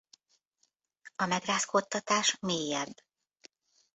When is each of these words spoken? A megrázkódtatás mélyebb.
A 1.15 1.25
megrázkódtatás 1.25 2.37
mélyebb. 2.39 2.95